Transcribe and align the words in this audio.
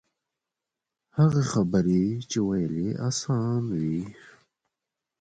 هغه 1.17 1.41
خبرې 1.51 2.05
چې 2.29 2.37
ویل 2.47 2.73
یې 2.83 2.89
آسان 3.09 3.63
وي. 3.81 4.01